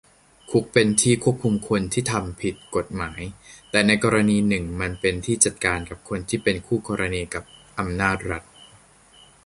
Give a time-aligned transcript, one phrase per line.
[0.49, 3.21] คุกเป็นที่ควบคุมคนที่ทำผิดกฎหมาย
[3.71, 7.43] แต่ในอีกกรณีหนึ่งมันเป็นที่จัดการกับคนที่เป็นคู่กรณีกับ
[7.79, 8.43] อำนาจรัฐ